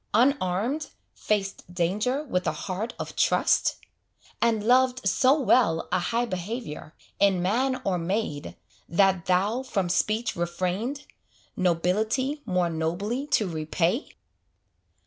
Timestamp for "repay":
13.47-14.15